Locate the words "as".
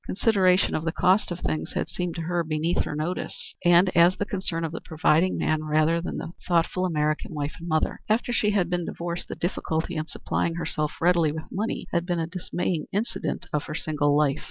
3.95-4.15